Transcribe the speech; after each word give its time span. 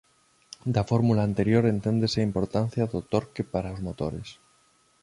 Da 0.73 0.83
fórmula 0.91 1.21
anterior 1.29 1.63
enténdese 1.73 2.17
a 2.19 2.27
importancia 2.29 2.83
do 2.93 2.99
torque 3.11 3.43
para 3.53 3.73
os 3.75 3.83
motores. 3.87 4.27